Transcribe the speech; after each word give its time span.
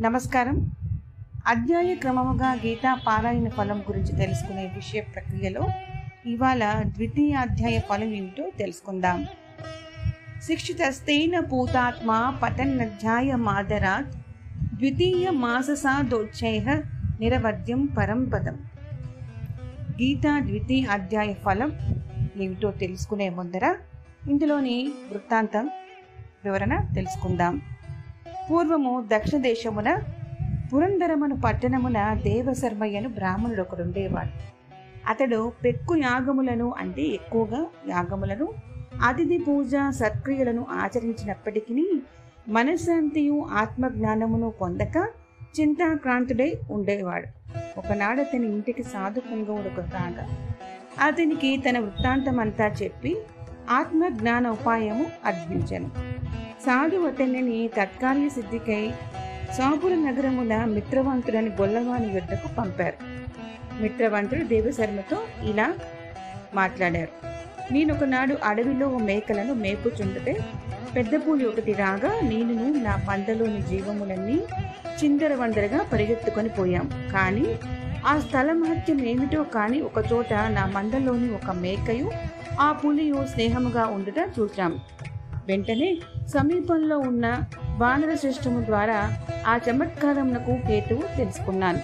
నమస్కారం. 0.00 0.70
అధ్యాయ 1.46 1.94
క్రమముగా 1.94 2.52
గీతా 2.52 2.94
పారాయణ 3.06 3.48
ఫలం 3.48 3.80
గురించి 3.80 4.16
తెలుసుకునే 4.16 4.66
విషయ 4.66 5.00
ప్రక్రియలో 5.00 5.68
ఇవాళ 6.26 6.82
ద్వితీయ 6.82 7.32
అధ్యాయ 7.32 7.80
ఫలం 7.80 8.08
ఏమిటో 8.08 8.50
తెలుసుకుందాం. 8.58 9.26
శిక్షితస్తేన 10.42 11.38
పూతాత్మ 11.38 12.38
పతన్నధ్యాయ 12.42 13.34
మాదరాత్ 13.34 14.16
ద్వితీయ 14.76 15.30
మాససాదోచ్చయ 15.30 16.82
నిరవద్యం 17.20 17.86
పరం 17.86 18.24
పదం. 18.24 18.58
గీతా 20.02 20.40
ద్వితీయ 20.40 20.84
అధ్యాయ 20.84 21.34
ఫలం 21.34 21.72
ఏమిటో 22.36 22.70
తెలుసుకునే 22.70 23.28
ముందర 23.28 23.76
ఇందులోని 24.28 24.92
వృత్తాంతం 25.10 25.70
వివరణ 26.44 26.80
తెలుసుకుందాం. 26.94 27.60
పూర్వము 28.50 29.04
దక్షిణ 29.14 29.38
దేశమున 29.38 29.98
పురందరమును 30.74 31.40
పట్టణమున 31.40 32.14
దేవశర్మయ్యను 32.14 33.08
బ్రాహ్మణుడు 33.08 33.60
ఒకడుండేవాడు 33.60 34.32
అతడు 35.08 35.52
పెక్కు 35.64 35.96
యాగములను 35.96 36.74
అంటే 36.78 37.02
ఎక్కువగా 37.02 37.66
యాగములను 37.88 38.48
అతిథి 39.02 39.38
పూజ 39.38 39.72
సత్క్రియలను 39.90 40.66
ఆచరించినప్పటికీ 40.70 42.00
మనశ్శాంతియు 42.48 43.46
ఆత్మజ్ఞానమును 43.52 44.50
పొందక 44.60 44.96
చింతాక్రాంతుడై 45.60 46.54
ఉండేవాడు. 46.70 47.26
ఒకనాడు 47.78 48.20
అతని 48.20 48.46
ఇంటికి 48.46 48.82
సాధు 48.82 49.20
పుంగవుడు 49.20 49.80
రాగా 49.80 50.24
అతనికి 51.00 51.56
తన 51.56 51.78
వృత్తాంతమంతా 51.78 52.66
చెప్పి 52.82 53.16
ఆత్మజ్ఞాన 53.70 54.48
ఉపాయము 54.48 55.06
అర్పించను 55.24 55.90
సాధు 56.66 56.96
అతనిని 56.96 57.70
తత్కాలిక 57.80 58.32
సిద్ధికై 58.32 58.92
సాపుర 59.58 59.94
నగరముల 59.94 60.64
మిత్రవంతుడని 60.64 61.48
బొల్లవాని 61.48 62.08
యుద్ధకు 62.12 62.48
పంపారు. 62.54 62.98
మిత్రవంతుడు 63.82 64.44
దేవశర్మతో 64.44 65.18
ఇలా 65.42 65.74
మాట్లాడారు. 66.54 67.12
నేనొకనాడు 67.72 68.36
అడవిలో 68.44 68.98
మేకలను 68.98 69.54
మేపుచుండతే 69.54 70.34
పెద్ద 70.96 71.14
పూలి 71.14 71.44
ఒకటి 71.46 71.72
రాగా 71.72 72.20
నేను 72.22 72.72
నా 72.82 73.06
పంటలోని 73.08 73.62
జీవములన్నీ 73.62 74.38
చిందరవందరగా 75.04 75.82
పరిగెత్తుకొని 75.92 76.48
పోయాం. 76.48 76.90
కానీ 77.12 77.46
ఆ 78.06 78.18
స్థల 78.18 78.52
మహత్యం 78.52 79.04
ఏమిటో 79.04 79.42
కానీ 79.42 79.80
ఒకచోట 79.80 80.32
నా 80.32 80.66
మందలోని 80.66 81.34
ఒక 81.34 81.50
మేకయు 81.50 82.10
ఆ 82.60 82.72
పులియు 82.72 83.26
స్నేహముగా 83.32 83.86
ఉండుట 83.86 84.20
చూచాం 84.40 84.80
వెంటనే 85.48 85.96
సమీపంలో 86.28 86.98
ఉన్న 86.98 87.42
వానర 87.78 88.14
శ్రేష్టము 88.14 88.64
ద్వారా 88.64 89.16
ఆ 89.46 89.60
చమత్కారమునకు 89.70 90.52
హేతువు 90.52 91.16
తెలుసుకున్నాను. 91.16 91.80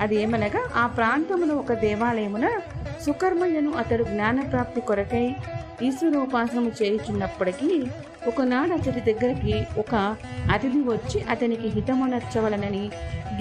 అది 0.00 0.22
ఏమనగా 0.22 0.68
ఆ 0.76 0.86
ప్రాంతములో 0.86 1.54
ఒక 1.54 1.72
దేవాలయమున 1.72 2.60
సుకర్మయ్యను 3.06 3.72
అతడు 3.72 4.04
జ్ఞానప్రాప్తి 4.04 4.80
కొరకై 4.80 5.36
ఈశ్వరోపాసనము 5.82 6.72
చేయుచున్నప్పటికీ 6.82 7.84
ఒకనాడు 8.26 8.72
అతడి 8.72 9.12
దగ్గరికి 9.12 9.66
ఒక 9.78 10.16
అతిథి 10.52 10.78
వచ్చి 10.78 11.20
అతనికి 11.20 11.68
హితమునర్చవలనని 11.68 12.90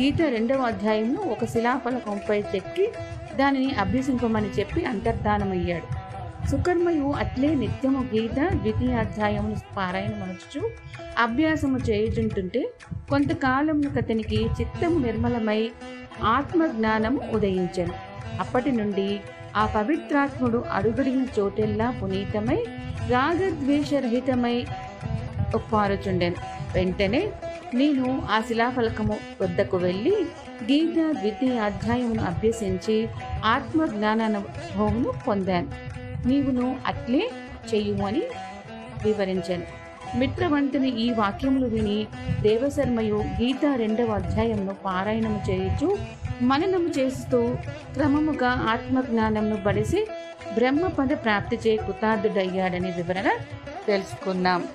గీత 0.01 0.21
రెండవ 0.21 0.61
అధ్యాయంలో 0.61 1.21
ఒక 1.21 1.45
శిలాఫలకంపై 1.45 2.43
చెక్కి 2.55 2.89
దానిని 3.35 3.75
అభ్యసింపమని 3.75 4.47
చెప్పి 4.47 4.85
అంతర్ధానమయ్యాడు. 4.85 6.02
సుకర్మయు 6.51 7.11
అట్లే 7.11 7.55
నిత్యము 7.55 8.03
గీత 8.15 8.53
ద్వితీయ 8.53 8.93
అధ్యాయమును 8.93 9.55
పారాయణ 9.77 10.35
అభ్యాసము 11.17 11.77
చేయుచుంటుంటే 11.77 12.71
కొంతకాలము 13.09 13.97
అతనికి 13.97 14.45
చిత్తము 14.61 15.05
నిర్మలమై 15.05 15.71
ఆత్మజ్ఞానము 16.23 17.21
ఉదయించను. 17.33 17.93
అప్పటి 18.39 18.71
నుండి 18.71 19.19
ఆ 19.55 19.65
పవిత్రాత్ముడు 19.65 20.65
అడుగడిగిన 20.71 21.25
చోటెల్లా 21.39 21.91
పునీతమై 21.91 22.65
రాగద్వేషరహితమై 23.09 24.65
ఒప్పారుచుండెను. 25.55 26.35
వెంటనే 26.73 27.31
నేను 27.73 28.21
ఆ 28.31 28.41
శిలాఫలకము 28.41 29.17
వద్దకు 29.41 29.77
వెళ్ళి 29.77 30.25
గీత 30.63 31.11
ద్వితీయ 31.11 31.59
అధ్యాయమును 31.59 32.23
అభ్యసించి 32.23 33.07
ఆత్మజ్ఞానానుభవమును 33.45 35.13
పొందాను. 35.27 36.02
నీవును 36.25 36.79
అట్లే 36.87 37.31
చెయ్యుమని 37.73 38.21
వివరించాను. 39.05 39.65
మిత్రవంతుని 40.17 40.89
ఈ 40.89 41.09
వాక్యములు 41.09 41.67
విని 41.67 42.07
దేవశర్మయు 42.41 43.15
గీత 43.15 43.65
రెండవ 43.75 44.05
అధ్యాయంను 44.05 44.73
పారాయణము 44.85 45.41
చేయుచు 45.49 45.97
మననము 46.41 46.87
చేస్తూ 46.87 47.57
క్రమముగా 47.93 48.49
ఆత్మజ్ఞానంను 48.49 49.55
బడిసి 49.55 50.07
బ్రహ్మపద 50.53 51.13
ప్రాప్తి 51.13 51.59
చే 51.67 51.75
కృతార్థుడయ్యాడని 51.75 52.91
వివరణ 52.91 53.29
తెలుసుకున్నాం. 53.87 54.67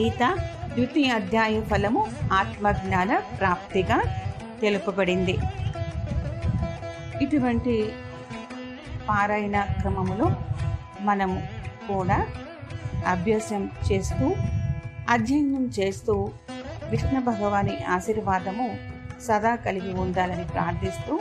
గీత 0.00 0.36
ద్వితీయ 0.74 1.08
అధ్యాయ 1.10 1.60
ఫలము 1.60 2.06
ఆత్మజ్ఞాన 2.32 3.20
ప్రాప్తిగా 3.40 4.02
తెలుపబడింది. 4.60 5.38
ఇటువంటి 7.22 7.92
పారాయణ 9.08 9.58
క్రమములో 9.80 10.28
మనము 11.00 11.38
కూడా 11.88 12.18
అభ్యాసం 13.06 13.70
చేస్తూ 13.92 14.28
అధ్యయనం 15.08 15.64
చేస్తూ 15.78 16.14
విష్ణు 16.90 17.20
భగవాని 17.20 17.76
ఆశీర్వాదము 17.84 18.68
సదా 19.20 19.52
కలిగి 19.56 19.92
ఉండాలని 19.94 20.44
ప్రార్థిస్తూ 20.44 21.14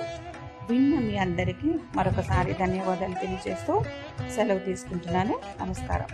విన్న 0.69 0.95
మీ 0.99 1.17
అందరికీ 1.17 1.69
మరొకసారి 1.95 2.53
ధన్యవాదాలు 2.53 3.13
తెలియజేస్తూ 3.13 3.73
సెలవు 4.35 4.59
తీసుకుంటున్నాను. 4.59 5.35
నమస్కారం. 5.61 6.09